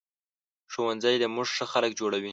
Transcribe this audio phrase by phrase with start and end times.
[0.71, 2.29] ښوونځی له مونږ ښه خلک جوړوي